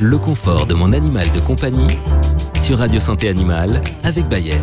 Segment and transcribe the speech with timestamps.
[0.00, 1.96] le confort de mon animal de compagnie
[2.62, 4.54] sur Radio Santé Animale avec Bayer.